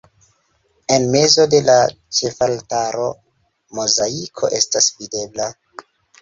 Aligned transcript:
En 0.93 1.03
mezo 1.15 1.43
de 1.53 1.59
la 1.67 1.75
ĉefaltaro 2.19 3.05
mozaiko 3.81 4.51
estas 4.63 4.91
videbla. 5.03 5.49